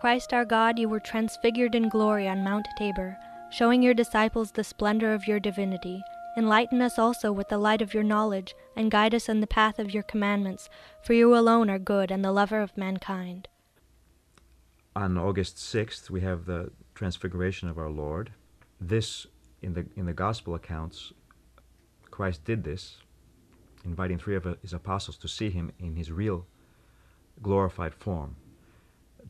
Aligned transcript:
Christ 0.00 0.32
our 0.32 0.46
God, 0.46 0.78
you 0.78 0.88
were 0.88 0.98
transfigured 0.98 1.74
in 1.74 1.90
glory 1.90 2.26
on 2.26 2.42
Mount 2.42 2.66
Tabor, 2.78 3.18
showing 3.50 3.82
your 3.82 3.92
disciples 3.92 4.50
the 4.50 4.64
splendor 4.64 5.12
of 5.12 5.26
your 5.26 5.38
divinity. 5.38 6.00
Enlighten 6.38 6.80
us 6.80 6.98
also 6.98 7.30
with 7.30 7.50
the 7.50 7.58
light 7.58 7.82
of 7.82 7.92
your 7.92 8.02
knowledge, 8.02 8.54
and 8.74 8.90
guide 8.90 9.14
us 9.14 9.28
in 9.28 9.40
the 9.40 9.46
path 9.46 9.78
of 9.78 9.92
your 9.92 10.02
commandments, 10.02 10.70
for 11.02 11.12
you 11.12 11.36
alone 11.36 11.68
are 11.68 11.78
good 11.78 12.10
and 12.10 12.24
the 12.24 12.32
lover 12.32 12.62
of 12.62 12.78
mankind. 12.78 13.46
On 14.96 15.18
August 15.18 15.56
6th, 15.58 16.08
we 16.08 16.22
have 16.22 16.46
the 16.46 16.70
transfiguration 16.94 17.68
of 17.68 17.76
our 17.76 17.90
Lord. 17.90 18.32
This, 18.80 19.26
in 19.60 19.74
the, 19.74 19.84
in 19.96 20.06
the 20.06 20.14
gospel 20.14 20.54
accounts, 20.54 21.12
Christ 22.10 22.46
did 22.46 22.64
this, 22.64 22.96
inviting 23.84 24.16
three 24.16 24.36
of 24.36 24.46
his 24.62 24.72
apostles 24.72 25.18
to 25.18 25.28
see 25.28 25.50
him 25.50 25.72
in 25.78 25.96
his 25.96 26.10
real 26.10 26.46
glorified 27.42 27.92
form, 27.92 28.36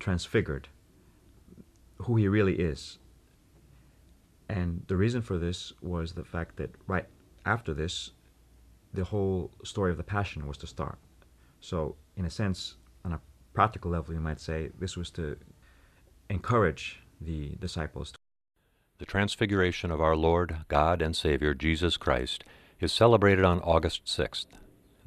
transfigured, 0.01 0.69
who 1.99 2.17
he 2.17 2.27
really 2.27 2.55
is. 2.55 2.99
And 4.49 4.83
the 4.89 4.97
reason 4.97 5.23
for 5.23 5.39
this 5.39 5.73
was 5.81 6.13
the 6.15 6.25
fact 6.25 6.57
that 6.57 6.75
right 6.89 7.07
after 7.47 7.73
this, 7.73 8.11
the 8.93 9.05
whole 9.05 9.53
story 9.63 9.93
of 9.93 9.97
the 9.97 10.03
Passion 10.03 10.49
was 10.49 10.59
to 10.59 10.67
start. 10.67 10.99
So, 11.61 11.95
in 12.17 12.25
a 12.25 12.31
sense, 12.31 12.75
on 13.05 13.13
a 13.13 13.21
practical 13.53 13.93
level, 13.93 14.13
you 14.15 14.21
might 14.21 14.41
say 14.41 14.71
this 14.79 14.97
was 14.97 15.11
to 15.13 15.37
encourage 16.29 17.01
the 17.21 17.51
disciples. 17.61 18.13
The 18.99 19.07
Transfiguration 19.07 19.91
of 19.91 20.01
our 20.01 20.17
Lord, 20.17 20.65
God, 20.69 21.01
and 21.01 21.15
Savior 21.15 21.55
Jesus 21.55 21.97
Christ 21.97 22.45
is 22.81 22.93
celebrated 22.93 23.45
on 23.45 23.61
August 23.61 24.05
6th. 24.07 24.47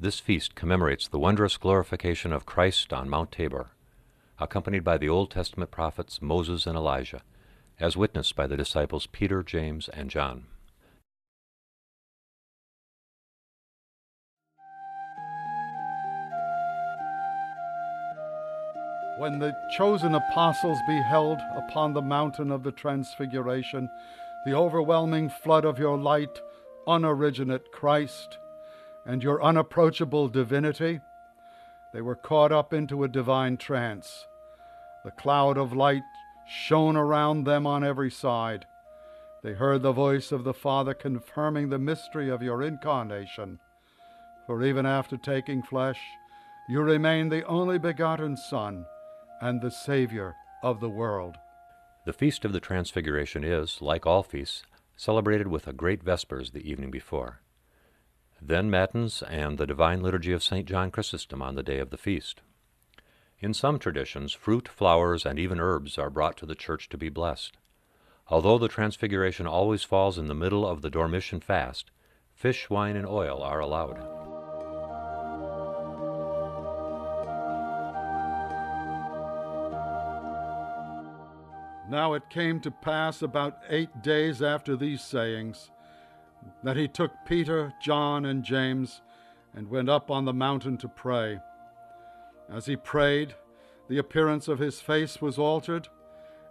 This 0.00 0.20
feast 0.20 0.54
commemorates 0.54 1.06
the 1.06 1.18
wondrous 1.18 1.56
glorification 1.56 2.32
of 2.32 2.46
Christ 2.46 2.92
on 2.92 3.08
Mount 3.08 3.30
Tabor, 3.30 3.70
accompanied 4.44 4.84
by 4.84 4.98
the 4.98 5.08
Old 5.08 5.30
Testament 5.30 5.70
prophets 5.70 6.22
Moses 6.22 6.66
and 6.66 6.76
Elijah, 6.76 7.22
as 7.80 7.96
witnessed 7.96 8.36
by 8.36 8.46
the 8.46 8.56
disciples 8.56 9.06
Peter, 9.06 9.42
James, 9.42 9.88
and 9.88 10.10
John. 10.10 10.44
When 19.18 19.38
the 19.38 19.54
chosen 19.76 20.14
apostles 20.14 20.78
beheld 20.86 21.38
upon 21.56 21.94
the 21.94 22.02
mountain 22.02 22.50
of 22.50 22.62
the 22.62 22.72
Transfiguration 22.72 23.88
the 24.44 24.54
overwhelming 24.54 25.30
flood 25.30 25.64
of 25.64 25.78
your 25.78 25.96
light, 25.96 26.42
unoriginate 26.86 27.70
Christ, 27.72 28.36
and 29.06 29.22
your 29.22 29.42
unapproachable 29.42 30.28
divinity, 30.28 31.00
they 31.94 32.02
were 32.02 32.16
caught 32.16 32.52
up 32.52 32.74
into 32.74 33.04
a 33.04 33.08
divine 33.08 33.56
trance. 33.56 34.26
The 35.04 35.10
cloud 35.10 35.58
of 35.58 35.72
light 35.72 36.02
shone 36.46 36.96
around 36.96 37.44
them 37.44 37.66
on 37.66 37.84
every 37.84 38.10
side. 38.10 38.64
They 39.42 39.52
heard 39.52 39.82
the 39.82 39.92
voice 39.92 40.32
of 40.32 40.44
the 40.44 40.54
Father 40.54 40.94
confirming 40.94 41.68
the 41.68 41.78
mystery 41.78 42.30
of 42.30 42.42
your 42.42 42.62
incarnation. 42.62 43.58
For 44.46 44.62
even 44.62 44.86
after 44.86 45.16
taking 45.16 45.62
flesh, 45.62 46.00
you 46.68 46.80
remain 46.80 47.28
the 47.28 47.44
only 47.44 47.78
begotten 47.78 48.36
Son 48.36 48.86
and 49.40 49.60
the 49.60 49.70
Savior 49.70 50.34
of 50.62 50.80
the 50.80 50.88
world. 50.88 51.36
The 52.06 52.14
Feast 52.14 52.44
of 52.46 52.52
the 52.52 52.60
Transfiguration 52.60 53.44
is, 53.44 53.82
like 53.82 54.06
all 54.06 54.22
feasts, 54.22 54.62
celebrated 54.96 55.48
with 55.48 55.66
a 55.66 55.72
great 55.74 56.02
Vespers 56.02 56.52
the 56.52 56.68
evening 56.68 56.90
before. 56.90 57.40
Then 58.40 58.70
Matins 58.70 59.22
and 59.22 59.58
the 59.58 59.66
Divine 59.66 60.02
Liturgy 60.02 60.32
of 60.32 60.42
St. 60.42 60.66
John 60.66 60.90
Chrysostom 60.90 61.42
on 61.42 61.54
the 61.54 61.62
day 61.62 61.78
of 61.78 61.90
the 61.90 61.98
feast. 61.98 62.40
In 63.44 63.52
some 63.52 63.78
traditions, 63.78 64.32
fruit, 64.32 64.66
flowers, 64.66 65.26
and 65.26 65.38
even 65.38 65.60
herbs 65.60 65.98
are 65.98 66.08
brought 66.08 66.38
to 66.38 66.46
the 66.46 66.54
church 66.54 66.88
to 66.88 66.96
be 66.96 67.10
blessed. 67.10 67.58
Although 68.28 68.56
the 68.56 68.68
Transfiguration 68.68 69.46
always 69.46 69.82
falls 69.82 70.16
in 70.16 70.28
the 70.28 70.34
middle 70.34 70.66
of 70.66 70.80
the 70.80 70.88
Dormition 70.88 71.40
fast, 71.40 71.90
fish, 72.32 72.70
wine, 72.70 72.96
and 72.96 73.06
oil 73.06 73.42
are 73.42 73.60
allowed. 73.60 73.98
Now 81.90 82.14
it 82.14 82.30
came 82.30 82.60
to 82.60 82.70
pass 82.70 83.20
about 83.20 83.58
eight 83.68 84.00
days 84.02 84.40
after 84.40 84.74
these 84.74 85.02
sayings 85.02 85.70
that 86.62 86.78
he 86.78 86.88
took 86.88 87.12
Peter, 87.26 87.74
John, 87.82 88.24
and 88.24 88.42
James 88.42 89.02
and 89.54 89.68
went 89.68 89.90
up 89.90 90.10
on 90.10 90.24
the 90.24 90.32
mountain 90.32 90.78
to 90.78 90.88
pray. 90.88 91.40
As 92.50 92.66
he 92.66 92.76
prayed, 92.76 93.34
the 93.88 93.98
appearance 93.98 94.48
of 94.48 94.58
his 94.58 94.80
face 94.80 95.20
was 95.20 95.38
altered, 95.38 95.88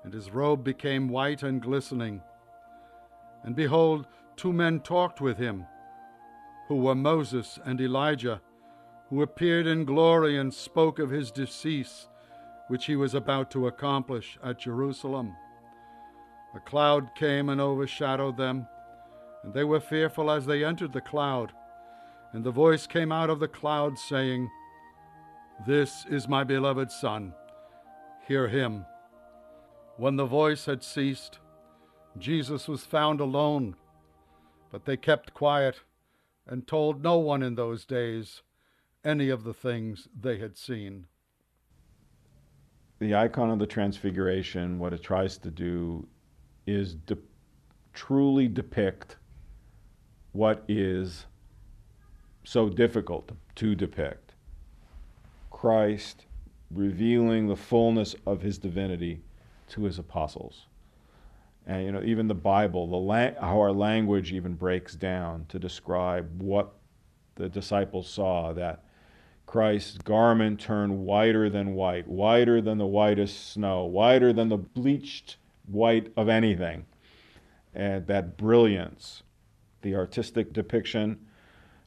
and 0.03 0.13
his 0.13 0.31
robe 0.31 0.63
became 0.63 1.07
white 1.07 1.43
and 1.43 1.61
glistening. 1.61 2.21
And 3.43 3.55
behold, 3.55 4.07
two 4.35 4.53
men 4.53 4.79
talked 4.79 5.21
with 5.21 5.37
him, 5.37 5.65
who 6.67 6.75
were 6.75 6.95
Moses 6.95 7.59
and 7.65 7.79
Elijah, 7.79 8.41
who 9.09 9.21
appeared 9.21 9.67
in 9.67 9.85
glory 9.85 10.37
and 10.37 10.53
spoke 10.53 10.99
of 10.99 11.09
his 11.09 11.31
decease 11.31 12.07
which 12.67 12.85
he 12.85 12.95
was 12.95 13.13
about 13.13 13.51
to 13.51 13.67
accomplish 13.67 14.37
at 14.43 14.59
Jerusalem. 14.59 15.35
A 16.55 16.59
cloud 16.59 17.13
came 17.15 17.49
and 17.49 17.59
overshadowed 17.59 18.37
them, 18.37 18.67
and 19.43 19.53
they 19.53 19.63
were 19.63 19.79
fearful 19.79 20.31
as 20.31 20.45
they 20.45 20.63
entered 20.63 20.93
the 20.93 21.01
cloud. 21.01 21.51
And 22.31 22.43
the 22.43 22.51
voice 22.51 22.87
came 22.87 23.11
out 23.11 23.29
of 23.29 23.39
the 23.39 23.47
cloud, 23.47 23.97
saying, 23.97 24.49
This 25.65 26.05
is 26.09 26.27
my 26.27 26.43
beloved 26.43 26.91
Son, 26.91 27.33
hear 28.27 28.49
him. 28.49 28.85
When 29.95 30.17
the 30.17 30.25
voice 30.25 30.65
had 30.65 30.83
ceased, 30.83 31.39
Jesus 32.17 32.67
was 32.67 32.83
found 32.83 33.21
alone, 33.21 33.75
but 34.71 34.83
they 34.83 34.97
kept 34.97 35.33
quiet 35.33 35.79
and 36.45 36.67
told 36.67 37.01
no 37.01 37.17
one 37.17 37.43
in 37.43 37.55
those 37.55 37.85
days 37.85 38.41
any 39.05 39.29
of 39.29 39.43
the 39.43 39.53
things 39.53 40.07
they 40.19 40.37
had 40.37 40.57
seen. 40.57 41.05
The 42.99 43.15
icon 43.15 43.49
of 43.49 43.59
the 43.59 43.67
Transfiguration, 43.67 44.79
what 44.79 44.93
it 44.93 45.03
tries 45.03 45.37
to 45.39 45.51
do 45.51 46.07
is 46.65 46.95
de- 46.95 47.17
truly 47.93 48.47
depict 48.47 49.17
what 50.31 50.63
is 50.67 51.25
so 52.43 52.69
difficult 52.69 53.31
to 53.55 53.75
depict 53.75 54.22
Christ 55.63 56.25
revealing 56.71 57.47
the 57.47 57.55
fullness 57.55 58.17
of 58.25 58.41
his 58.41 58.57
divinity 58.57 59.21
to 59.69 59.85
his 59.85 59.97
apostles. 59.97 60.65
And 61.65 61.85
you 61.85 61.91
know, 61.93 62.03
even 62.03 62.27
the 62.27 62.33
Bible, 62.33 62.85
the 62.85 62.97
la- 62.97 63.39
how 63.39 63.61
our 63.61 63.71
language 63.71 64.33
even 64.33 64.55
breaks 64.55 64.93
down 64.93 65.45
to 65.47 65.59
describe 65.59 66.41
what 66.41 66.73
the 67.35 67.47
disciples 67.47 68.09
saw 68.09 68.51
that 68.51 68.83
Christ's 69.45 69.99
garment 69.99 70.59
turned 70.59 71.05
whiter 71.05 71.49
than 71.49 71.75
white, 71.75 72.09
whiter 72.09 72.59
than 72.59 72.77
the 72.77 72.85
whitest 72.85 73.53
snow, 73.53 73.85
whiter 73.85 74.33
than 74.33 74.49
the 74.49 74.57
bleached 74.57 75.37
white 75.65 76.11
of 76.17 76.27
anything. 76.27 76.85
And 77.73 78.05
that 78.07 78.35
brilliance, 78.35 79.23
the 79.81 79.95
artistic 79.95 80.51
depiction 80.51 81.25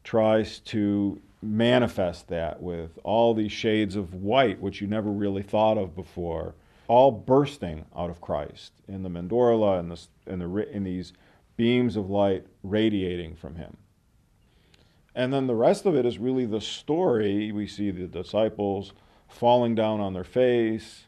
tries 0.02 0.60
to 0.60 1.20
manifest 1.42 2.28
that 2.28 2.62
with 2.62 2.98
all 3.04 3.34
these 3.34 3.52
shades 3.52 3.96
of 3.96 4.14
white, 4.14 4.60
which 4.60 4.80
you 4.80 4.86
never 4.86 5.10
really 5.10 5.42
thought 5.42 5.78
of 5.78 5.94
before, 5.94 6.54
all 6.88 7.10
bursting 7.10 7.84
out 7.96 8.10
of 8.10 8.20
Christ 8.20 8.72
in 8.88 9.02
the 9.02 9.08
mandorla 9.08 9.78
and 9.78 9.90
the, 9.90 10.00
in, 10.26 10.38
the, 10.38 10.70
in 10.72 10.84
these 10.84 11.12
beams 11.56 11.96
of 11.96 12.10
light 12.10 12.46
radiating 12.62 13.34
from 13.34 13.56
him. 13.56 13.76
And 15.14 15.32
then 15.32 15.46
the 15.46 15.54
rest 15.54 15.86
of 15.86 15.96
it 15.96 16.04
is 16.04 16.18
really 16.18 16.44
the 16.44 16.60
story. 16.60 17.50
We 17.50 17.66
see 17.66 17.90
the 17.90 18.06
disciples 18.06 18.92
falling 19.28 19.74
down 19.74 20.00
on 20.00 20.12
their 20.12 20.24
face. 20.24 21.04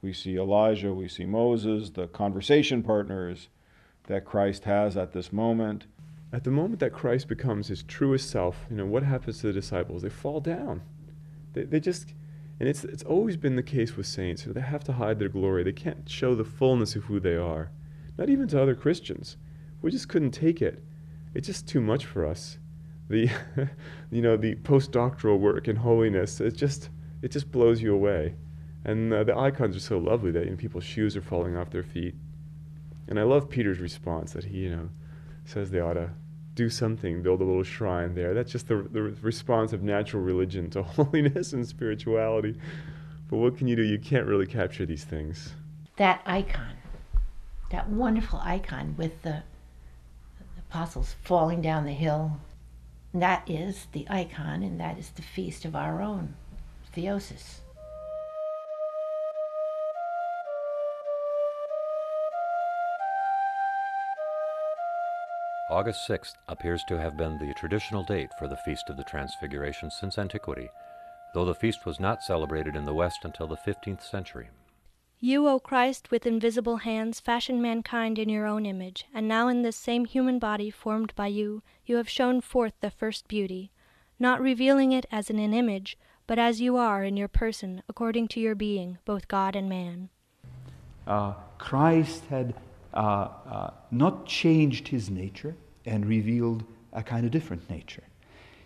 We 0.00 0.12
see 0.12 0.36
Elijah, 0.36 0.94
we 0.94 1.08
see 1.08 1.26
Moses, 1.26 1.90
the 1.90 2.06
conversation 2.06 2.84
partners 2.84 3.48
that 4.06 4.24
Christ 4.24 4.64
has 4.64 4.96
at 4.96 5.12
this 5.12 5.32
moment. 5.32 5.86
At 6.32 6.44
the 6.44 6.50
moment 6.50 6.80
that 6.80 6.92
Christ 6.92 7.28
becomes 7.28 7.68
his 7.68 7.82
truest 7.82 8.30
self, 8.30 8.66
you 8.70 8.76
know, 8.76 8.86
what 8.86 9.02
happens 9.02 9.40
to 9.40 9.46
the 9.48 9.52
disciples? 9.52 10.02
They 10.02 10.10
fall 10.10 10.40
down. 10.40 10.82
They, 11.54 11.64
they 11.64 11.80
just, 11.80 12.12
and 12.60 12.68
it's, 12.68 12.84
it's 12.84 13.02
always 13.02 13.36
been 13.36 13.56
the 13.56 13.62
case 13.62 13.96
with 13.96 14.06
saints. 14.06 14.42
You 14.42 14.48
know, 14.48 14.54
They 14.54 14.66
have 14.66 14.84
to 14.84 14.92
hide 14.92 15.18
their 15.18 15.28
glory. 15.28 15.62
They 15.62 15.72
can't 15.72 16.08
show 16.08 16.34
the 16.34 16.44
fullness 16.44 16.96
of 16.96 17.04
who 17.04 17.18
they 17.18 17.36
are. 17.36 17.70
Not 18.18 18.28
even 18.28 18.48
to 18.48 18.62
other 18.62 18.74
Christians. 18.74 19.36
We 19.80 19.90
just 19.90 20.08
couldn't 20.08 20.32
take 20.32 20.60
it. 20.60 20.84
It's 21.34 21.46
just 21.46 21.66
too 21.66 21.80
much 21.80 22.04
for 22.04 22.26
us 22.26 22.58
the 23.08 23.30
you 24.10 24.22
know 24.22 24.36
the 24.36 24.54
postdoctoral 24.56 25.38
work 25.38 25.68
in 25.68 25.76
holiness 25.76 26.40
it 26.40 26.56
just 26.56 26.90
it 27.22 27.30
just 27.30 27.50
blows 27.50 27.82
you 27.82 27.92
away 27.92 28.34
and 28.84 29.12
uh, 29.12 29.24
the 29.24 29.36
icons 29.36 29.76
are 29.76 29.80
so 29.80 29.98
lovely 29.98 30.30
that 30.30 30.44
you 30.44 30.50
know, 30.50 30.56
people's 30.56 30.84
shoes 30.84 31.16
are 31.16 31.22
falling 31.22 31.56
off 31.56 31.70
their 31.70 31.82
feet 31.82 32.14
and 33.08 33.18
i 33.18 33.22
love 33.22 33.48
peter's 33.48 33.78
response 33.78 34.32
that 34.32 34.44
he 34.44 34.58
you 34.58 34.70
know 34.70 34.88
says 35.48 35.70
they 35.70 35.80
ought 35.80 35.94
to 35.94 36.10
do 36.54 36.68
something 36.68 37.22
build 37.22 37.40
a 37.40 37.44
little 37.44 37.62
shrine 37.62 38.14
there 38.14 38.34
that's 38.34 38.50
just 38.50 38.66
the, 38.66 38.76
the 38.90 39.00
response 39.00 39.72
of 39.72 39.82
natural 39.82 40.22
religion 40.22 40.68
to 40.68 40.82
holiness 40.96 41.52
and 41.52 41.66
spirituality 41.66 42.58
But 43.28 43.36
what 43.36 43.58
can 43.58 43.68
you 43.68 43.76
do? 43.76 43.82
You 43.82 43.98
can't 43.98 44.26
really 44.26 44.46
capture 44.46 44.86
these 44.86 45.04
things. 45.04 45.52
That 45.96 46.22
icon, 46.24 46.76
that 47.70 47.88
wonderful 47.88 48.40
icon 48.42 48.94
with 48.96 49.22
the, 49.22 49.42
the 50.38 50.60
apostles 50.60 51.14
falling 51.22 51.60
down 51.60 51.84
the 51.84 51.92
hill, 51.92 52.40
that 53.12 53.48
is 53.48 53.86
the 53.92 54.06
icon, 54.08 54.62
and 54.62 54.80
that 54.80 54.98
is 54.98 55.10
the 55.10 55.22
feast 55.22 55.64
of 55.64 55.76
our 55.76 56.00
own, 56.00 56.36
Theosis. 56.96 57.60
August 65.70 66.08
6th 66.08 66.32
appears 66.48 66.82
to 66.84 66.98
have 66.98 67.14
been 67.18 67.36
the 67.36 67.52
traditional 67.52 68.02
date 68.02 68.30
for 68.38 68.48
the 68.48 68.56
Feast 68.56 68.88
of 68.88 68.96
the 68.96 69.04
Transfiguration 69.04 69.90
since 69.90 70.16
antiquity, 70.16 70.70
though 71.34 71.44
the 71.44 71.54
feast 71.54 71.84
was 71.84 72.00
not 72.00 72.22
celebrated 72.22 72.74
in 72.74 72.86
the 72.86 72.94
West 72.94 73.18
until 73.22 73.46
the 73.46 73.58
15th 73.58 74.02
century. 74.02 74.48
You, 75.20 75.46
O 75.46 75.60
Christ, 75.60 76.10
with 76.10 76.24
invisible 76.24 76.78
hands, 76.78 77.20
fashioned 77.20 77.60
mankind 77.60 78.18
in 78.18 78.30
your 78.30 78.46
own 78.46 78.64
image, 78.64 79.04
and 79.12 79.28
now 79.28 79.48
in 79.48 79.60
this 79.60 79.76
same 79.76 80.06
human 80.06 80.38
body 80.38 80.70
formed 80.70 81.12
by 81.14 81.26
you, 81.26 81.62
you 81.84 81.96
have 81.96 82.08
shown 82.08 82.40
forth 82.40 82.72
the 82.80 82.90
first 82.90 83.28
beauty, 83.28 83.70
not 84.18 84.40
revealing 84.40 84.92
it 84.92 85.04
as 85.12 85.28
in 85.28 85.38
an 85.38 85.52
image, 85.52 85.98
but 86.26 86.38
as 86.38 86.62
you 86.62 86.78
are 86.78 87.04
in 87.04 87.18
your 87.18 87.28
person, 87.28 87.82
according 87.90 88.28
to 88.28 88.40
your 88.40 88.54
being, 88.54 88.96
both 89.04 89.28
God 89.28 89.54
and 89.54 89.68
man. 89.68 90.08
Uh, 91.06 91.34
Christ 91.58 92.24
had 92.30 92.54
Uh, 92.98 93.28
uh, 93.46 93.70
not 93.92 94.26
changed 94.26 94.88
his 94.88 95.08
nature 95.08 95.54
and 95.86 96.04
revealed 96.04 96.64
a 96.92 97.00
kind 97.00 97.24
of 97.24 97.30
different 97.30 97.70
nature. 97.70 98.02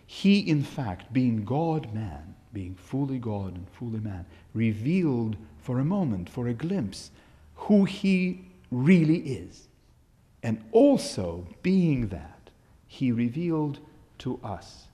He, 0.07 0.39
in 0.39 0.63
fact, 0.63 1.13
being 1.13 1.45
God 1.45 1.93
man, 1.93 2.33
being 2.51 2.73
fully 2.73 3.19
God 3.19 3.53
and 3.53 3.69
fully 3.69 3.99
man, 3.99 4.25
revealed 4.55 5.37
for 5.59 5.77
a 5.77 5.85
moment, 5.85 6.31
for 6.31 6.47
a 6.47 6.53
glimpse, 6.55 7.11
who 7.53 7.85
he 7.85 8.43
really 8.71 9.19
is. 9.19 9.67
And 10.41 10.63
also, 10.71 11.45
being 11.61 12.07
that, 12.07 12.49
he 12.87 13.11
revealed 13.11 13.81
to 14.17 14.39
us 14.43 14.87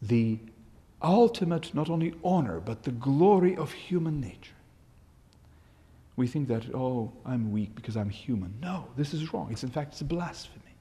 the 0.00 0.38
ultimate, 1.02 1.74
not 1.74 1.90
only 1.90 2.14
honor, 2.24 2.60
but 2.60 2.84
the 2.84 2.92
glory 2.92 3.54
of 3.56 3.72
human 3.72 4.22
nature. 4.22 4.59
We 6.20 6.26
think 6.26 6.48
that, 6.48 6.74
oh, 6.74 7.10
I'm 7.24 7.50
weak 7.50 7.74
because 7.74 7.96
I'm 7.96 8.10
human. 8.10 8.52
No, 8.60 8.88
this 8.94 9.14
is 9.14 9.32
wrong. 9.32 9.48
It's 9.50 9.62
in 9.62 9.70
fact 9.70 9.92
it's 9.92 10.02
a 10.02 10.04
blasphemy. 10.04 10.76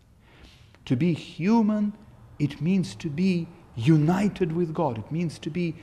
To 0.83 0.97
be 0.97 1.13
human, 1.13 1.93
it 2.39 2.59
means 2.59 2.93
to 2.95 3.09
be 3.09 3.47
united 3.73 4.51
with 4.51 4.73
God. 4.73 4.97
It 4.97 5.09
means 5.13 5.39
to 5.39 5.49
be 5.49 5.77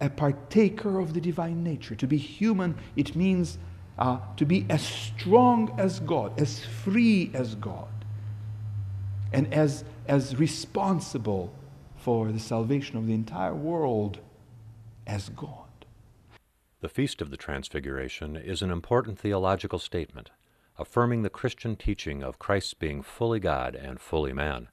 a 0.00 0.08
partaker 0.08 1.00
of 1.00 1.14
the 1.14 1.20
divine 1.20 1.64
nature. 1.64 1.96
To 1.96 2.06
be 2.06 2.16
human, 2.16 2.76
it 2.94 3.16
means 3.16 3.58
uh, 3.98 4.18
to 4.36 4.46
be 4.46 4.66
as 4.70 4.82
strong 4.86 5.74
as 5.80 5.98
God, 5.98 6.40
as 6.40 6.64
free 6.64 7.32
as 7.34 7.56
God, 7.56 7.88
and 9.32 9.52
as, 9.52 9.82
as 10.06 10.36
responsible 10.36 11.52
for 11.96 12.30
the 12.30 12.38
salvation 12.38 12.96
of 12.96 13.08
the 13.08 13.14
entire 13.14 13.52
world 13.52 14.20
as 15.08 15.28
God. 15.30 15.61
The 16.82 16.88
Feast 16.88 17.22
of 17.22 17.30
the 17.30 17.36
Transfiguration 17.36 18.34
is 18.34 18.60
an 18.60 18.72
important 18.72 19.16
theological 19.16 19.78
statement, 19.78 20.30
affirming 20.76 21.22
the 21.22 21.30
Christian 21.30 21.76
teaching 21.76 22.24
of 22.24 22.40
Christ's 22.40 22.74
being 22.74 23.02
fully 23.02 23.38
God 23.38 23.76
and 23.76 24.00
fully 24.00 24.32
man. 24.32 24.66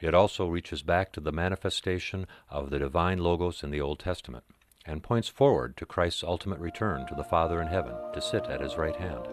It 0.00 0.14
also 0.14 0.46
reaches 0.46 0.82
back 0.82 1.10
to 1.10 1.20
the 1.20 1.32
manifestation 1.32 2.28
of 2.48 2.70
the 2.70 2.78
divine 2.78 3.18
Logos 3.18 3.64
in 3.64 3.70
the 3.72 3.80
Old 3.80 3.98
Testament 3.98 4.44
and 4.86 5.02
points 5.02 5.28
forward 5.28 5.76
to 5.78 5.86
Christ's 5.86 6.22
ultimate 6.22 6.60
return 6.60 7.04
to 7.08 7.16
the 7.16 7.24
Father 7.24 7.60
in 7.60 7.66
heaven 7.66 7.96
to 8.12 8.22
sit 8.22 8.44
at 8.44 8.60
his 8.60 8.76
right 8.76 8.94
hand. 8.94 9.26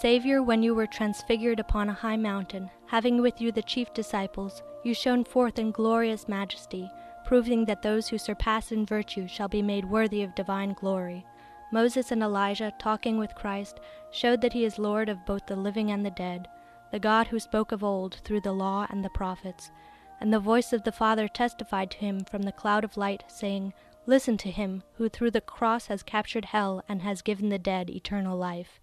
Saviour, 0.00 0.42
when 0.42 0.62
you 0.62 0.74
were 0.74 0.86
transfigured 0.86 1.60
upon 1.60 1.90
a 1.90 1.92
high 1.92 2.16
mountain, 2.16 2.70
having 2.86 3.20
with 3.20 3.38
you 3.38 3.52
the 3.52 3.60
chief 3.60 3.92
disciples, 3.92 4.62
you 4.82 4.94
shone 4.94 5.24
forth 5.24 5.58
in 5.58 5.72
glorious 5.72 6.26
majesty, 6.26 6.90
proving 7.26 7.66
that 7.66 7.82
those 7.82 8.08
who 8.08 8.16
surpass 8.16 8.72
in 8.72 8.86
virtue 8.86 9.28
shall 9.28 9.46
be 9.46 9.60
made 9.60 9.84
worthy 9.84 10.22
of 10.22 10.34
divine 10.34 10.72
glory. 10.72 11.26
Moses 11.70 12.12
and 12.12 12.22
Elijah, 12.22 12.72
talking 12.78 13.18
with 13.18 13.34
Christ, 13.34 13.78
showed 14.10 14.40
that 14.40 14.54
he 14.54 14.64
is 14.64 14.78
Lord 14.78 15.10
of 15.10 15.26
both 15.26 15.44
the 15.44 15.54
living 15.54 15.90
and 15.90 16.02
the 16.02 16.10
dead, 16.12 16.48
the 16.92 16.98
God 16.98 17.26
who 17.26 17.38
spoke 17.38 17.70
of 17.70 17.84
old 17.84 18.22
through 18.24 18.40
the 18.40 18.54
law 18.54 18.86
and 18.88 19.04
the 19.04 19.10
prophets. 19.10 19.70
And 20.18 20.32
the 20.32 20.40
voice 20.40 20.72
of 20.72 20.84
the 20.84 20.92
Father 20.92 21.28
testified 21.28 21.90
to 21.90 21.98
him 21.98 22.20
from 22.20 22.44
the 22.44 22.52
cloud 22.52 22.84
of 22.84 22.96
light, 22.96 23.24
saying, 23.28 23.74
Listen 24.06 24.38
to 24.38 24.50
him, 24.50 24.82
who 24.94 25.10
through 25.10 25.32
the 25.32 25.42
cross 25.42 25.88
has 25.88 26.02
captured 26.02 26.46
hell 26.46 26.82
and 26.88 27.02
has 27.02 27.20
given 27.20 27.50
the 27.50 27.58
dead 27.58 27.90
eternal 27.90 28.38
life. 28.38 28.80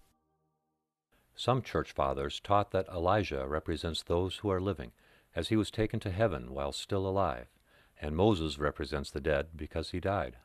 Some 1.38 1.62
church 1.62 1.92
fathers 1.92 2.40
taught 2.40 2.72
that 2.72 2.88
Elijah 2.88 3.46
represents 3.46 4.02
those 4.02 4.38
who 4.38 4.50
are 4.50 4.60
living, 4.60 4.90
as 5.36 5.50
he 5.50 5.56
was 5.56 5.70
taken 5.70 6.00
to 6.00 6.10
heaven 6.10 6.52
while 6.52 6.72
still 6.72 7.06
alive, 7.06 7.46
and 8.00 8.16
Moses 8.16 8.58
represents 8.58 9.12
the 9.12 9.20
dead 9.20 9.50
because 9.54 9.90
he 9.90 10.00
died. 10.00 10.38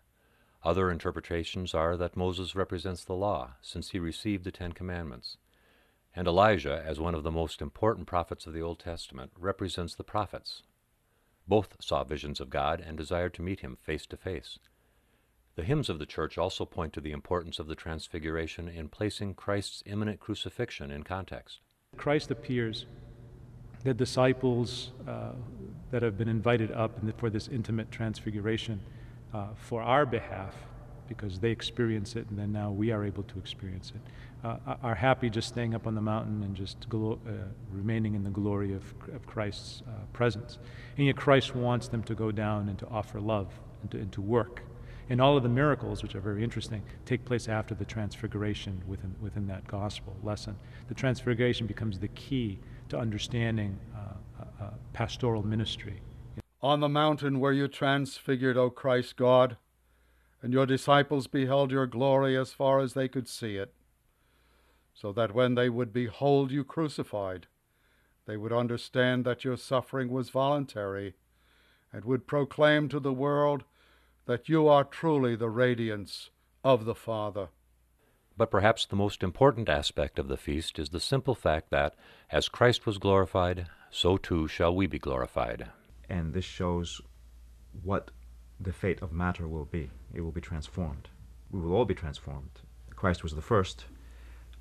Other 0.63 0.92
interpretations 0.92 1.74
are 1.74 1.98
that 1.98 2.16
Moses 2.16 2.54
represents 2.54 3.04
the 3.04 3.16
law, 3.16 3.56
since 3.60 3.90
he 3.90 3.98
received 3.98 4.44
the 4.44 4.51
Ten 4.51 4.72
Commandments. 4.72 5.38
And 6.16 6.28
Elijah, 6.28 6.84
as 6.86 7.00
one 7.00 7.16
of 7.16 7.24
the 7.24 7.31
most 7.31 7.60
important 7.60 8.06
prophets 8.06 8.46
of 8.46 8.54
the 8.54 8.62
Old 8.62 8.78
Testament, 8.78 9.31
represents 9.36 9.96
the 9.96 10.04
prophets. 10.04 10.62
Both 11.48 11.75
saw 11.80 12.04
visions 12.04 12.39
of 12.39 12.51
God 12.51 12.80
and 12.80 12.96
desired 12.96 13.34
to 13.34 13.42
meet 13.42 13.62
him 13.62 13.78
face 13.78 14.06
to 14.06 14.16
face. 14.16 14.60
The 15.55 15.63
hymns 15.63 15.88
of 15.88 16.00
the 16.00 16.07
Church 16.07 16.39
also 16.39 16.65
point 16.65 16.94
to 16.94 17.01
the 17.01 17.11
importance 17.11 17.59
of 17.59 17.67
the 17.67 17.75
Transfiguration 17.75 18.67
in 18.67 18.89
placing 18.89 19.35
Christ's 19.35 19.83
imminent 19.85 20.19
crucifixion 20.19 20.89
in 20.89 21.03
context. 21.03 21.59
Christ 21.95 22.31
appears. 22.31 22.88
The 23.83 23.94
disciples 23.94 24.94
uh, 25.07 25.33
that 25.91 26.01
have 26.01 26.17
been 26.17 26.27
invited 26.27 26.71
up 26.71 27.00
for 27.17 27.29
this 27.29 27.47
intimate 27.47 27.91
transfiguration 27.91 28.79
uh, 29.31 29.50
for 29.55 29.83
our 29.83 30.07
behalf, 30.07 30.55
because 31.07 31.39
they 31.39 31.51
experience 31.51 32.15
it 32.15 32.27
and 32.29 32.39
then 32.39 32.51
now 32.51 32.72
we 32.72 32.91
are 32.91 33.05
able 33.05 33.24
to 33.24 33.38
experience 33.38 33.91
it, 33.93 34.48
uh, 34.48 34.75
are 34.81 34.95
happy 34.95 35.29
just 35.29 35.50
staying 35.50 35.75
up 35.75 35.86
on 35.86 35.93
the 35.93 36.01
mountain 36.01 36.41
and 36.41 36.55
just 36.55 36.89
glo- 36.89 37.19
uh, 37.27 37.31
remaining 37.72 38.15
in 38.15 38.24
the 38.24 38.29
glory 38.31 38.74
of, 38.74 38.83
of 39.13 39.27
Christ's 39.27 39.83
uh, 39.88 39.91
presence. 40.13 40.57
And 40.98 41.05
yet 41.05 41.15
Christ 41.15 41.53
wants 41.53 41.89
them 41.89 42.01
to 42.03 42.15
go 42.15 42.31
down 42.31 42.69
and 42.69 42.79
to 42.79 42.88
offer 42.88 43.22
love 43.22 43.60
and 43.81 43.91
to, 43.91 43.98
and 44.00 44.12
to 44.13 44.22
work 44.22 44.63
and 45.10 45.22
all 45.22 45.36
of 45.36 45.43
the 45.43 45.50
miracles, 45.50 46.01
which 46.01 46.15
are 46.15 46.22
very 46.22 46.43
interesting, 46.43 46.81
take 47.05 47.25
place 47.25 47.50
after 47.50 47.75
the 47.75 47.86
transfiguration 47.86 48.81
within, 48.88 49.15
within 49.22 49.48
that 49.48 49.67
gospel 49.67 50.15
lesson. 50.24 50.55
The 50.88 50.93
transfiguration 50.93 51.67
becomes 51.67 52.00
the 52.00 52.07
key 52.10 52.60
to 52.89 52.98
understanding 52.98 53.77
uh, 53.95 54.00
uh, 54.41 54.65
uh, 54.65 54.69
pastoral 54.93 55.45
ministry. 55.45 56.01
On 56.62 56.79
the 56.79 56.89
mountain 56.89 57.39
where 57.39 57.51
you 57.51 57.67
transfigured, 57.67 58.57
O 58.57 58.69
Christ 58.69 59.17
God, 59.17 59.57
and 60.41 60.53
your 60.53 60.65
disciples 60.65 61.27
beheld 61.27 61.72
your 61.72 61.88
glory 61.88 62.38
as 62.38 62.53
far 62.53 62.79
as 62.79 62.93
they 62.93 63.07
could 63.07 63.27
see 63.27 63.57
it, 63.57 63.74
so 64.93 65.12
that 65.12 65.33
when 65.33 65.55
they 65.55 65.69
would 65.69 65.91
behold 65.91 66.51
you 66.51 66.63
crucified, 66.63 67.48
they 68.25 68.38
would 68.38 68.53
understand 68.53 69.25
that 69.25 69.43
your 69.43 69.57
suffering 69.57 70.10
was 70.10 70.29
voluntary, 70.29 71.15
and 71.91 72.05
would 72.05 72.25
proclaim 72.25 72.89
to 72.89 73.00
the 73.00 73.13
world 73.13 73.63
that 74.25 74.48
you 74.48 74.68
are 74.68 74.84
truly 74.84 75.36
the 75.36 75.50
radiance 75.50 76.30
of 76.63 76.86
the 76.86 76.96
Father. 76.96 77.50
But 78.38 78.50
perhaps 78.50 78.86
the 78.86 78.96
most 78.96 79.22
important 79.22 79.70
aspect 79.70 80.18
of 80.18 80.27
the 80.27 80.38
feast 80.38 80.80
is 80.80 80.89
the 80.89 81.00
simple 81.00 81.36
fact 81.36 81.70
that, 81.70 81.96
as 82.32 82.50
Christ 82.50 82.86
was 82.86 82.98
glorified, 82.98 83.68
so 83.92 84.18
too 84.18 84.48
shall 84.48 84.74
we 84.74 84.88
be 84.88 84.98
glorified. 84.98 85.70
And 86.10 86.34
this 86.34 86.46
shows 86.46 87.01
what 87.84 88.12
the 88.60 88.74
fate 88.74 89.01
of 89.01 89.12
matter 89.12 89.48
will 89.48 89.65
be. 89.65 89.92
It 90.13 90.22
will 90.22 90.32
be 90.32 90.42
transformed. 90.42 91.10
We 91.51 91.60
will 91.60 91.74
all 91.74 91.86
be 91.86 91.94
transformed. 91.94 92.62
Christ 92.96 93.24
was 93.24 93.36
the 93.36 93.42
first, 93.42 93.86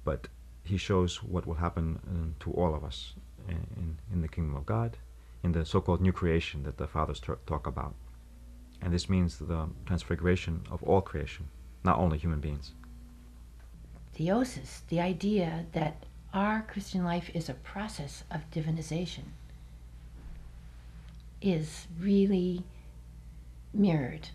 but 0.05 0.29
he 0.65 0.77
shows 0.77 1.23
what 1.23 1.47
will 1.47 1.55
happen 1.55 2.01
um, 2.09 2.35
to 2.41 2.53
all 2.53 2.75
of 2.75 2.85
us 2.85 3.15
in, 3.49 3.99
in 4.13 4.21
the 4.21 4.29
kingdom 4.29 4.57
of 4.57 4.67
God, 4.67 4.99
in 5.43 5.53
the 5.53 5.65
so 5.65 5.81
called 5.81 6.01
new 6.01 6.13
creation 6.13 6.65
that 6.65 6.77
the 6.77 6.87
fathers 6.87 7.21
t- 7.21 7.33
talk 7.47 7.67
about. 7.67 7.95
And 8.83 8.93
this 8.93 9.09
means 9.09 9.39
the 9.39 9.69
transfiguration 9.87 10.63
of 10.71 10.83
all 10.83 11.01
creation, 11.01 11.47
not 11.85 11.99
only 11.99 12.19
human 12.19 12.41
beings. 12.41 12.73
Theosis, 14.17 14.81
the 14.89 15.01
idea 15.01 15.67
that 15.73 16.05
our 16.35 16.63
Christian 16.63 17.05
life 17.05 17.31
is 17.33 17.49
a 17.49 17.55
process 17.55 18.25
of 18.31 18.51
divinization, 18.51 19.25
is 21.41 21.87
really 21.99 22.65
mirrored 23.73 24.29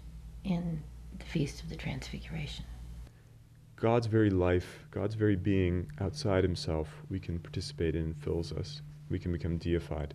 in 0.44 0.82
the 1.20 1.26
Feast 1.26 1.62
of 1.62 1.70
the 1.70 1.76
Transfiguration. 1.76 2.66
God's 3.76 4.08
very 4.08 4.30
life, 4.30 4.86
God's 4.92 5.16
very 5.16 5.36
being 5.36 5.92
outside 6.00 6.44
himself, 6.44 6.88
we 7.10 7.20
can 7.20 7.40
participate 7.40 7.96
in, 7.96 8.02
and 8.04 8.18
fills 8.18 8.52
us. 8.52 8.82
We 9.10 9.20
can 9.20 9.32
become 9.32 9.58
deified. 9.58 10.14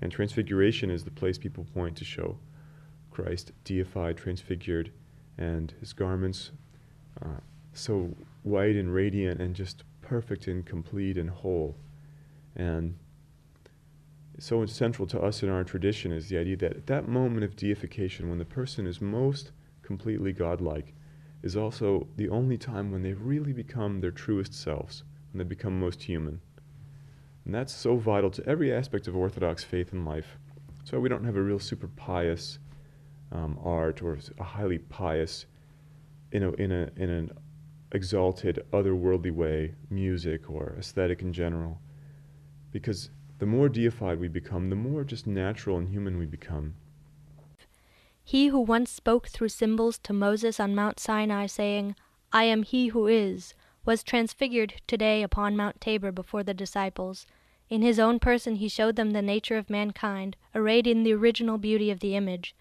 And 0.00 0.12
Transfiguration 0.12 0.90
is 0.90 1.04
the 1.04 1.10
place 1.10 1.38
people 1.38 1.66
point 1.74 1.96
to 1.96 2.04
show 2.04 2.38
Christ 3.16 3.52
deified, 3.64 4.18
transfigured, 4.18 4.92
and 5.38 5.72
his 5.80 5.94
garments 5.94 6.50
uh, 7.24 7.40
so 7.72 8.14
white 8.42 8.76
and 8.76 8.92
radiant 8.92 9.40
and 9.40 9.54
just 9.54 9.84
perfect 10.02 10.48
and 10.48 10.66
complete 10.66 11.16
and 11.16 11.30
whole. 11.30 11.78
And 12.56 12.98
so 14.38 14.66
central 14.66 15.08
to 15.08 15.18
us 15.18 15.42
in 15.42 15.48
our 15.48 15.64
tradition 15.64 16.12
is 16.12 16.28
the 16.28 16.36
idea 16.36 16.58
that 16.58 16.76
at 16.76 16.86
that 16.88 17.08
moment 17.08 17.42
of 17.42 17.56
deification, 17.56 18.28
when 18.28 18.36
the 18.36 18.44
person 18.44 18.86
is 18.86 19.00
most 19.00 19.50
completely 19.80 20.34
godlike, 20.34 20.92
is 21.42 21.56
also 21.56 22.06
the 22.16 22.28
only 22.28 22.58
time 22.58 22.92
when 22.92 23.00
they 23.00 23.14
really 23.14 23.54
become 23.54 23.98
their 23.98 24.10
truest 24.10 24.52
selves, 24.52 25.04
when 25.32 25.38
they 25.38 25.48
become 25.48 25.80
most 25.80 26.02
human. 26.02 26.38
And 27.46 27.54
that's 27.54 27.72
so 27.72 27.96
vital 27.96 28.30
to 28.32 28.46
every 28.46 28.70
aspect 28.70 29.08
of 29.08 29.16
Orthodox 29.16 29.64
faith 29.64 29.94
and 29.94 30.04
life. 30.04 30.36
So 30.84 31.00
we 31.00 31.08
don't 31.08 31.24
have 31.24 31.36
a 31.36 31.42
real 31.42 31.58
super 31.58 31.88
pious 31.88 32.58
um, 33.32 33.58
art 33.62 34.02
or 34.02 34.18
a 34.38 34.44
highly 34.44 34.78
pious, 34.78 35.46
in 36.32 36.42
a, 36.42 36.52
in 36.52 36.72
a 36.72 36.90
in 36.96 37.10
an 37.10 37.30
exalted, 37.92 38.64
otherworldly 38.72 39.32
way, 39.32 39.74
music 39.90 40.50
or 40.50 40.74
aesthetic 40.78 41.22
in 41.22 41.32
general, 41.32 41.80
because 42.72 43.10
the 43.38 43.46
more 43.46 43.68
deified 43.68 44.18
we 44.18 44.28
become, 44.28 44.70
the 44.70 44.76
more 44.76 45.04
just 45.04 45.26
natural 45.26 45.78
and 45.78 45.88
human 45.88 46.18
we 46.18 46.26
become. 46.26 46.74
He 48.24 48.48
who 48.48 48.60
once 48.60 48.90
spoke 48.90 49.28
through 49.28 49.50
symbols 49.50 49.98
to 49.98 50.12
Moses 50.12 50.58
on 50.58 50.74
Mount 50.74 50.98
Sinai, 50.98 51.46
saying, 51.46 51.94
I 52.32 52.44
am 52.44 52.64
he 52.64 52.88
who 52.88 53.06
is, 53.06 53.54
was 53.84 54.02
transfigured 54.02 54.82
today 54.88 55.22
upon 55.22 55.56
Mount 55.56 55.80
Tabor 55.80 56.10
before 56.10 56.42
the 56.42 56.54
disciples. 56.54 57.26
In 57.68 57.82
his 57.82 58.00
own 58.00 58.18
person 58.18 58.56
he 58.56 58.68
showed 58.68 58.96
them 58.96 59.12
the 59.12 59.22
nature 59.22 59.56
of 59.56 59.70
mankind, 59.70 60.36
arrayed 60.54 60.86
in 60.88 61.04
the 61.04 61.12
original 61.12 61.56
beauty 61.56 61.90
of 61.90 62.00
the 62.00 62.16
image. 62.16 62.54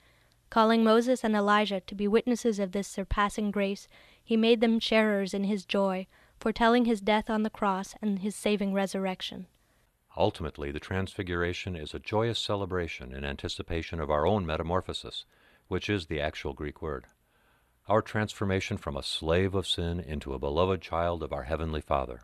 Calling 0.55 0.85
Moses 0.85 1.25
and 1.25 1.35
Elijah 1.35 1.81
to 1.81 1.93
be 1.93 2.07
witnesses 2.07 2.59
of 2.59 2.71
this 2.71 2.87
surpassing 2.87 3.51
grace, 3.51 3.89
he 4.23 4.37
made 4.37 4.61
them 4.61 4.79
sharers 4.79 5.33
in 5.33 5.43
his 5.43 5.65
joy, 5.65 6.07
foretelling 6.39 6.85
his 6.85 7.01
death 7.01 7.29
on 7.29 7.43
the 7.43 7.49
cross 7.49 7.93
and 8.01 8.19
his 8.19 8.37
saving 8.37 8.73
resurrection. 8.73 9.47
Ultimately, 10.15 10.71
the 10.71 10.79
Transfiguration 10.79 11.75
is 11.75 11.93
a 11.93 11.99
joyous 11.99 12.39
celebration 12.39 13.11
in 13.11 13.25
anticipation 13.25 13.99
of 13.99 14.09
our 14.09 14.25
own 14.25 14.45
metamorphosis, 14.45 15.25
which 15.67 15.89
is 15.89 16.05
the 16.05 16.21
actual 16.21 16.53
Greek 16.53 16.81
word. 16.81 17.07
Our 17.89 18.01
transformation 18.01 18.77
from 18.77 18.95
a 18.95 19.03
slave 19.03 19.55
of 19.55 19.67
sin 19.67 19.99
into 19.99 20.33
a 20.33 20.39
beloved 20.39 20.81
child 20.81 21.21
of 21.21 21.33
our 21.33 21.43
Heavenly 21.43 21.81
Father. 21.81 22.21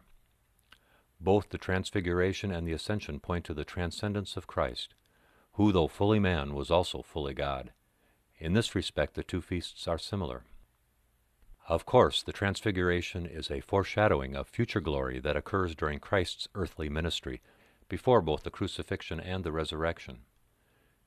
Both 1.20 1.50
the 1.50 1.58
Transfiguration 1.58 2.50
and 2.50 2.66
the 2.66 2.72
Ascension 2.72 3.20
point 3.20 3.44
to 3.44 3.54
the 3.54 3.66
transcendence 3.66 4.38
of 4.38 4.48
Christ, 4.48 4.96
who, 5.56 5.74
though 5.74 5.90
fully 5.90 6.20
man, 6.20 6.54
was 6.54 6.72
also 6.72 7.02
fully 7.02 7.34
God. 7.34 7.74
In 8.42 8.54
this 8.54 8.74
respect, 8.74 9.14
the 9.14 9.22
two 9.22 9.40
feasts 9.40 9.88
are 9.88 10.00
similar. 10.00 10.42
Of 11.70 11.86
course, 11.86 12.24
the 12.24 12.34
Transfiguration 12.34 13.28
is 13.28 13.52
a 13.52 13.62
foreshadowing 13.62 14.36
of 14.36 14.48
future 14.48 14.82
glory 14.82 15.20
that 15.20 15.38
occurs 15.38 15.76
during 15.76 16.00
Christ's 16.00 16.48
earthly 16.56 16.90
ministry, 16.90 17.40
before 17.88 18.20
both 18.20 18.42
the 18.42 18.50
crucifixion 18.50 19.20
and 19.20 19.44
the 19.44 19.52
resurrection. 19.52 20.22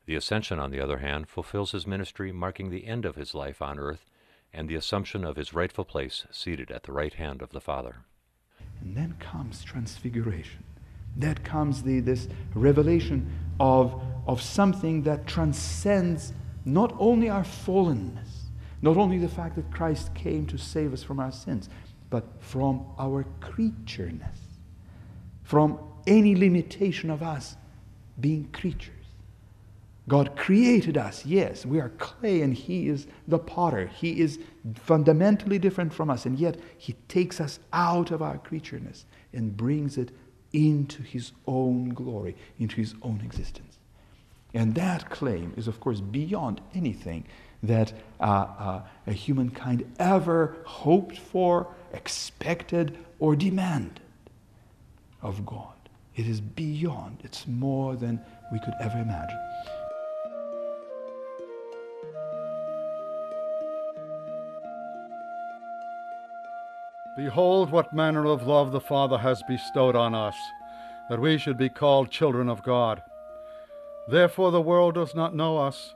The 0.06 0.14
Ascension, 0.14 0.60
on 0.60 0.70
the 0.70 0.78
other 0.78 0.98
hand, 0.98 1.28
fulfills 1.28 1.72
his 1.72 1.88
ministry, 1.88 2.30
marking 2.30 2.70
the 2.70 2.86
end 2.86 3.04
of 3.04 3.16
his 3.16 3.34
life 3.34 3.60
on 3.60 3.80
earth 3.80 4.06
and 4.52 4.68
the 4.68 4.76
assumption 4.76 5.24
of 5.24 5.34
his 5.34 5.52
rightful 5.52 5.84
place 5.84 6.26
seated 6.30 6.70
at 6.70 6.84
the 6.84 6.92
right 6.92 7.14
hand 7.14 7.42
of 7.42 7.50
the 7.50 7.60
Father. 7.60 8.04
And 8.80 8.96
then 8.96 9.16
comes 9.18 9.64
transfiguration. 9.64 10.62
That 11.16 11.42
comes 11.42 11.82
the, 11.82 11.98
this 11.98 12.28
revelation 12.54 13.28
of, 13.58 14.00
of 14.28 14.40
something 14.40 15.02
that 15.02 15.26
transcends 15.26 16.32
not 16.64 16.94
only 16.98 17.28
our 17.28 17.42
fallenness, 17.42 18.28
not 18.82 18.96
only 18.96 19.18
the 19.18 19.28
fact 19.28 19.56
that 19.56 19.70
Christ 19.72 20.14
came 20.14 20.46
to 20.46 20.58
save 20.58 20.92
us 20.92 21.02
from 21.02 21.20
our 21.20 21.32
sins, 21.32 21.68
but 22.10 22.24
from 22.40 22.84
our 22.98 23.24
creatureness, 23.40 24.36
from 25.42 25.78
any 26.06 26.36
limitation 26.36 27.10
of 27.10 27.22
us 27.22 27.56
being 28.20 28.48
creatures. 28.52 28.92
God 30.06 30.36
created 30.36 30.98
us, 30.98 31.24
yes, 31.24 31.64
we 31.64 31.80
are 31.80 31.88
clay 31.88 32.42
and 32.42 32.52
He 32.52 32.88
is 32.88 33.06
the 33.26 33.38
potter. 33.38 33.86
He 33.86 34.20
is 34.20 34.38
fundamentally 34.74 35.58
different 35.58 35.94
from 35.94 36.10
us, 36.10 36.26
and 36.26 36.38
yet 36.38 36.58
He 36.76 36.92
takes 37.08 37.40
us 37.40 37.58
out 37.72 38.10
of 38.10 38.20
our 38.20 38.36
creatureness 38.36 39.04
and 39.32 39.56
brings 39.56 39.96
it 39.96 40.10
into 40.52 41.02
His 41.02 41.32
own 41.46 41.88
glory, 41.88 42.36
into 42.58 42.76
His 42.76 42.94
own 43.02 43.22
existence. 43.24 43.73
And 44.54 44.74
that 44.76 45.10
claim 45.10 45.52
is, 45.56 45.66
of 45.66 45.80
course, 45.80 46.00
beyond 46.00 46.60
anything 46.74 47.24
that 47.64 47.92
uh, 48.20 48.24
uh, 48.24 48.80
a 49.06 49.12
humankind 49.12 49.84
ever 49.98 50.56
hoped 50.64 51.18
for, 51.18 51.66
expected, 51.92 52.96
or 53.18 53.34
demanded 53.34 54.00
of 55.22 55.44
God. 55.44 55.74
It 56.14 56.28
is 56.28 56.40
beyond, 56.40 57.18
it's 57.24 57.48
more 57.48 57.96
than 57.96 58.20
we 58.52 58.60
could 58.60 58.74
ever 58.80 58.98
imagine. 58.98 59.38
Behold 67.16 67.70
what 67.70 67.92
manner 67.92 68.26
of 68.26 68.46
love 68.46 68.70
the 68.72 68.80
Father 68.80 69.18
has 69.18 69.42
bestowed 69.48 69.96
on 69.96 70.14
us, 70.14 70.36
that 71.08 71.20
we 71.20 71.38
should 71.38 71.56
be 71.56 71.68
called 71.68 72.10
children 72.10 72.48
of 72.48 72.62
God. 72.62 73.02
Therefore 74.08 74.50
the 74.50 74.60
world 74.60 74.94
does 74.94 75.14
not 75.14 75.34
know 75.34 75.58
us, 75.58 75.94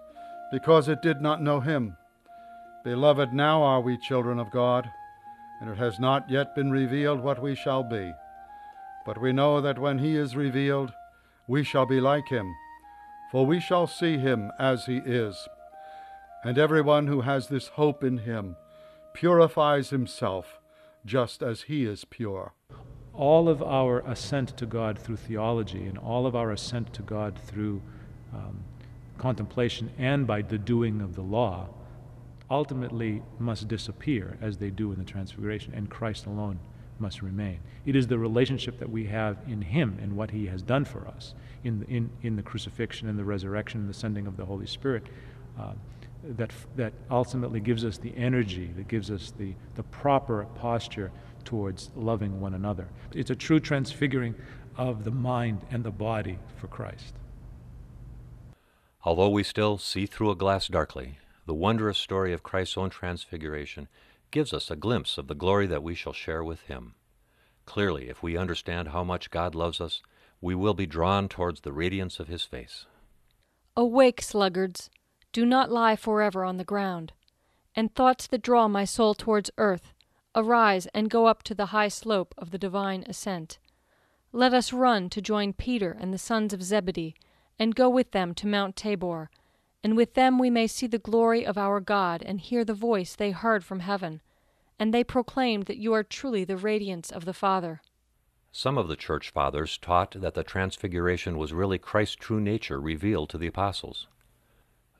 because 0.51 0.89
it 0.89 1.03
did 1.03 1.21
not 1.21 1.43
know 1.43 1.61
him. 1.61 1.97
Beloved, 2.85 3.33
now 3.33 3.63
are 3.63 3.81
we 3.81 3.99
children 3.99 4.39
of 4.39 4.51
God, 4.51 4.91
and 5.61 5.69
it 5.69 5.77
has 5.77 5.99
not 5.99 6.31
yet 6.31 6.55
been 6.55 6.71
revealed 6.71 7.21
what 7.21 7.43
we 7.43 7.55
shall 7.55 7.83
be. 7.83 8.13
But 9.05 9.21
we 9.21 9.33
know 9.33 9.61
that 9.61 9.79
when 9.79 9.99
he 9.99 10.17
is 10.17 10.37
revealed, 10.37 10.93
we 11.47 11.65
shall 11.65 11.87
be 11.87 12.01
like 12.01 12.29
him, 12.29 12.55
for 13.31 13.45
we 13.45 13.61
shall 13.61 13.87
see 13.87 14.17
him 14.17 14.51
as 14.59 14.87
he 14.87 14.99
is. 14.99 15.49
And 16.45 16.57
everyone 16.57 17.09
who 17.09 17.23
has 17.23 17.49
this 17.49 17.69
hope 17.69 18.05
in 18.05 18.19
him 18.19 18.57
purifies 19.13 19.91
himself 19.91 20.61
just 21.05 21.43
as 21.43 21.63
he 21.63 21.85
is 21.85 22.05
pure. 22.05 22.53
All 23.13 23.49
of 23.49 23.63
our 23.63 24.01
ascent 24.01 24.57
to 24.59 24.67
God 24.67 24.99
through 24.99 25.17
theology 25.17 25.87
and 25.87 25.99
all 25.99 26.27
of 26.27 26.37
our 26.37 26.53
ascent 26.53 26.93
to 26.95 27.03
God 27.03 27.37
through 27.39 27.83
um, 28.33 28.63
contemplation 29.19 29.91
and 29.99 30.27
by 30.27 30.43
the 30.43 30.59
doing 30.59 31.01
of 31.01 31.15
the 31.15 31.23
law 31.23 31.69
ultimately 32.51 33.23
must 33.39 33.69
disappear 33.69 34.39
as 34.41 34.57
they 34.57 34.71
do 34.71 34.93
in 34.93 34.99
the 34.99 35.05
Transfiguration, 35.05 35.75
and 35.75 35.91
Christ 35.91 36.27
alone 36.27 36.59
must 36.99 37.23
remain. 37.23 37.61
It 37.87 37.95
is 37.95 38.07
the 38.07 38.19
relationship 38.19 38.79
that 38.79 38.91
we 38.91 39.05
have 39.07 39.37
in 39.47 39.63
Him 39.63 39.99
and 40.01 40.17
what 40.17 40.31
He 40.31 40.47
has 40.47 40.63
done 40.63 40.85
for 40.85 41.07
us 41.07 41.35
in, 41.65 41.81
the, 41.81 41.87
in, 41.87 42.11
in 42.23 42.37
the 42.37 42.43
crucifixion 42.43 43.09
and 43.09 43.19
the 43.19 43.25
resurrection 43.25 43.81
and 43.81 43.89
the 43.89 43.95
sending 43.95 44.27
of 44.27 44.37
the 44.37 44.45
Holy 44.45 44.67
Spirit 44.67 45.05
uh, 45.59 45.73
that, 46.37 46.51
that 46.77 46.93
ultimately 47.11 47.61
gives 47.61 47.85
us 47.85 47.99
the 47.99 48.17
energy, 48.17 48.71
that 48.77 48.89
gives 48.89 49.11
us 49.11 49.33
the, 49.39 49.55
the 49.77 49.83
proper 49.85 50.47
posture 50.57 51.11
towards 51.45 51.91
loving 51.95 52.41
one 52.41 52.55
another. 52.55 52.89
It's 53.15 53.31
a 53.31 53.37
true 53.37 53.61
transfiguring 53.61 54.35
of 54.77 55.05
the 55.05 55.11
mind 55.11 55.61
and 55.71 55.85
the 55.85 55.91
body 55.91 56.39
for 56.57 56.67
Christ. 56.67 57.15
Although 59.05 59.31
we 59.31 59.43
still 59.43 59.79
see 59.79 60.07
through 60.07 60.31
a 60.31 60.37
glass 60.37 60.67
darkly, 60.67 61.19
the 61.47 61.55
wondrous 61.55 61.99
story 61.99 62.33
of 62.33 62.43
Christ's 62.43 62.77
own 62.77 62.91
transfiguration 62.91 63.89
gives 64.31 64.53
us 64.53 64.71
a 64.71 64.77
glimpse 64.77 65.17
of 65.19 65.29
the 65.29 65.35
glory 65.35 65.67
that 65.67 65.83
we 65.83 65.95
shall 65.95 66.13
share 66.13 66.45
with 66.45 66.63
Him. 66.63 66.95
Clearly, 67.65 68.09
if 68.09 68.23
we 68.23 68.37
understand 68.37 68.89
how 68.89 69.05
much 69.05 69.31
God 69.31 69.55
loves 69.55 69.81
us, 69.81 70.03
we 70.41 70.55
will 70.55 70.75
be 70.75 70.87
drawn 70.87 71.29
towards 71.29 71.61
the 71.61 71.73
radiance 71.73 72.21
of 72.21 72.29
His 72.29 72.43
face. 72.43 72.87
Awake, 73.77 74.21
sluggards! 74.21 74.91
Do 75.33 75.47
not 75.47 75.71
lie 75.71 75.97
forever 75.97 76.45
on 76.45 76.57
the 76.57 76.65
ground. 76.65 77.13
And 77.77 77.95
thoughts 77.95 78.27
that 78.27 78.43
draw 78.43 78.67
my 78.67 78.85
soul 78.85 79.15
towards 79.15 79.51
earth, 79.59 79.93
arise 80.35 80.87
and 80.95 81.11
go 81.11 81.27
up 81.27 81.43
to 81.45 81.55
the 81.55 81.67
high 81.67 81.89
slope 81.89 82.35
of 82.37 82.51
the 82.51 82.59
divine 82.59 83.05
ascent. 83.07 83.59
Let 84.33 84.53
us 84.53 84.73
run 84.73 85.09
to 85.11 85.23
join 85.23 85.53
Peter 85.53 85.97
and 85.99 86.13
the 86.13 86.19
sons 86.19 86.53
of 86.53 86.63
Zebedee, 86.63 87.15
and 87.59 87.75
go 87.75 87.89
with 87.89 88.13
them 88.13 88.35
to 88.35 88.47
Mount 88.47 88.77
Tabor 88.77 89.31
and 89.85 89.97
with 89.97 90.15
them 90.15 90.39
we 90.39 90.51
may 90.51 90.67
see 90.67 90.87
the 90.87 90.99
glory 90.99 91.47
of 91.47 91.57
our 91.57 91.81
God 91.81 92.23
and 92.23 92.41
hear 92.41 92.65
the 92.65 92.75
voice 92.75 93.15
they 93.15 93.31
heard 93.31 93.65
from 93.65 93.81
heaven. 93.81 94.21
And 94.79 94.93
they 94.93 95.05
proclaimed 95.05 95.65
that 95.65 95.79
you 95.79 95.93
are 95.93 96.03
truly 96.03 96.45
the 96.45 96.57
radiance 96.57 97.11
of 97.11 97.25
the 97.25 97.33
Father. 97.33 97.81
Some 98.51 98.79
of 98.79 98.89
the 98.89 98.97
church 98.97 99.31
fathers 99.31 99.79
taught 99.79 100.21
that 100.21 100.35
the 100.35 100.43
Transfiguration 100.43 101.39
was 101.39 101.53
really 101.53 101.79
Christ's 101.79 102.17
true 102.17 102.41
nature 102.41 102.81
revealed 102.81 103.31
to 103.31 103.39
the 103.39 103.47
apostles. 103.47 104.09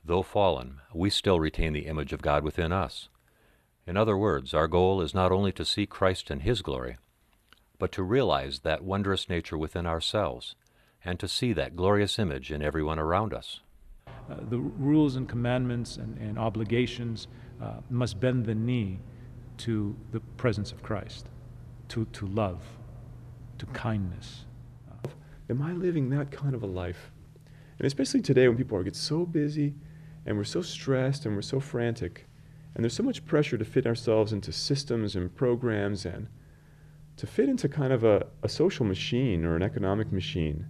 Though 0.03 0.21
fallen, 0.21 0.79
we 0.93 1.09
still 1.09 1.39
retain 1.39 1.73
the 1.73 1.87
image 1.87 2.13
of 2.13 2.21
God 2.21 2.43
within 2.43 2.71
us. 2.71 3.09
In 3.85 3.97
other 3.97 4.17
words, 4.17 4.53
our 4.53 4.67
goal 4.67 5.01
is 5.01 5.13
not 5.13 5.31
only 5.31 5.51
to 5.53 5.65
see 5.65 5.85
Christ 5.85 6.31
in 6.31 6.41
His 6.41 6.61
glory, 6.61 6.97
but 7.79 7.91
to 7.93 8.03
realize 8.03 8.59
that 8.59 8.83
wondrous 8.83 9.27
nature 9.27 9.57
within 9.57 9.85
ourselves, 9.85 10.55
and 11.03 11.19
to 11.19 11.27
see 11.27 11.53
that 11.53 11.75
glorious 11.75 12.19
image 12.19 12.51
in 12.51 12.61
everyone 12.61 12.99
around 12.99 13.33
us. 13.33 13.61
Uh, 14.07 14.35
the 14.49 14.59
rules 14.59 15.15
and 15.15 15.27
commandments 15.27 15.97
and, 15.97 16.17
and 16.17 16.37
obligations 16.37 17.27
uh, 17.61 17.77
must 17.89 18.19
bend 18.19 18.45
the 18.45 18.55
knee 18.55 18.99
to 19.57 19.95
the 20.11 20.19
presence 20.37 20.71
of 20.71 20.83
Christ, 20.83 21.27
to, 21.89 22.05
to 22.13 22.27
love, 22.27 22.61
to 23.57 23.65
kindness. 23.67 24.45
Am 25.49 25.63
I 25.63 25.73
living 25.73 26.09
that 26.11 26.31
kind 26.31 26.53
of 26.53 26.61
a 26.61 26.67
life? 26.67 27.11
And 27.79 27.87
especially 27.87 28.21
today 28.21 28.47
when 28.47 28.57
people 28.57 28.77
are 28.77 28.83
get 28.83 28.95
so 28.95 29.25
busy 29.25 29.73
and 30.25 30.37
we're 30.37 30.43
so 30.43 30.61
stressed 30.61 31.25
and 31.25 31.35
we're 31.35 31.41
so 31.41 31.59
frantic, 31.59 32.27
and 32.75 32.83
there's 32.83 32.93
so 32.93 33.03
much 33.03 33.25
pressure 33.25 33.57
to 33.57 33.65
fit 33.65 33.87
ourselves 33.87 34.31
into 34.31 34.51
systems 34.51 35.15
and 35.15 35.35
programs 35.35 36.05
and 36.05 36.27
to 37.17 37.25
fit 37.25 37.49
into 37.49 37.67
kind 37.67 37.91
of 37.91 38.03
a, 38.03 38.27
a 38.43 38.49
social 38.49 38.85
machine 38.85 39.43
or 39.43 39.55
an 39.55 39.63
economic 39.63 40.11
machine. 40.11 40.67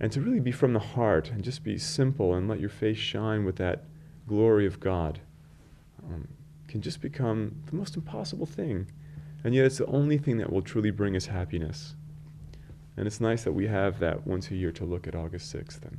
And 0.00 0.12
to 0.12 0.20
really 0.20 0.40
be 0.40 0.52
from 0.52 0.72
the 0.72 0.78
heart 0.78 1.30
and 1.30 1.42
just 1.42 1.64
be 1.64 1.76
simple 1.78 2.34
and 2.34 2.48
let 2.48 2.60
your 2.60 2.68
face 2.68 2.98
shine 2.98 3.44
with 3.44 3.56
that 3.56 3.84
glory 4.26 4.66
of 4.66 4.78
God 4.78 5.20
um, 6.04 6.28
can 6.68 6.80
just 6.80 7.00
become 7.00 7.62
the 7.66 7.74
most 7.74 7.96
impossible 7.96 8.46
thing. 8.46 8.90
And 9.42 9.54
yet 9.54 9.64
it's 9.64 9.78
the 9.78 9.86
only 9.86 10.18
thing 10.18 10.38
that 10.38 10.52
will 10.52 10.62
truly 10.62 10.90
bring 10.90 11.16
us 11.16 11.26
happiness. 11.26 11.96
And 12.96 13.06
it's 13.06 13.20
nice 13.20 13.44
that 13.44 13.52
we 13.52 13.66
have 13.66 13.98
that 14.00 14.26
once 14.26 14.50
a 14.50 14.56
year 14.56 14.72
to 14.72 14.84
look 14.84 15.06
at 15.06 15.14
August 15.14 15.54
6th 15.54 15.82
and, 15.82 15.98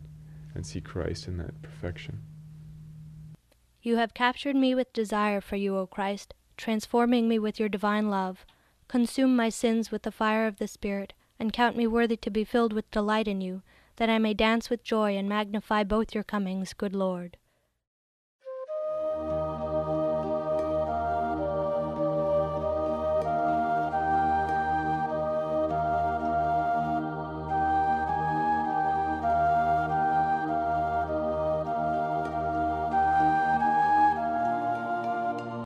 and 0.53 0.65
see 0.65 0.81
Christ 0.81 1.27
in 1.27 1.37
that 1.37 1.61
perfection. 1.61 2.21
You 3.81 3.95
have 3.95 4.13
captured 4.13 4.55
me 4.55 4.75
with 4.75 4.91
desire 4.91 5.39
for 5.39 5.55
you, 5.55 5.77
O 5.77 5.87
Christ, 5.87 6.33
transforming 6.57 7.29
me 7.29 7.39
with 7.39 7.59
your 7.59 7.69
divine 7.69 8.09
love. 8.09 8.45
Consume 8.89 9.35
my 9.35 9.47
sins 9.47 9.91
with 9.91 10.03
the 10.03 10.11
fire 10.11 10.45
of 10.45 10.57
the 10.57 10.67
Spirit, 10.67 11.13
and 11.39 11.53
count 11.53 11.77
me 11.77 11.87
worthy 11.87 12.17
to 12.17 12.29
be 12.29 12.43
filled 12.43 12.73
with 12.73 12.91
delight 12.91 13.27
in 13.27 13.39
you, 13.39 13.61
that 13.99 14.09
I 14.09 14.17
may 14.17 14.33
dance 14.33 14.69
with 14.69 14.83
joy 14.83 15.15
and 15.15 15.29
magnify 15.29 15.83
both 15.83 16.15
your 16.15 16.23
comings, 16.23 16.73
good 16.73 16.95
Lord. 16.95 17.37